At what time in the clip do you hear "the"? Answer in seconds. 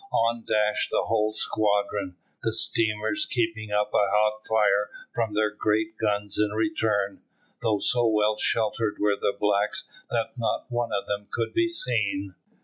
0.89-1.03, 2.41-2.51, 9.15-9.37